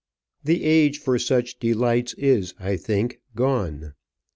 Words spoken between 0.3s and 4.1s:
The age for such delights is, I think, gone.